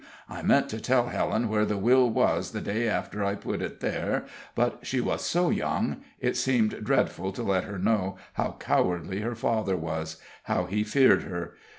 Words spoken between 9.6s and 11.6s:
was how he feared her.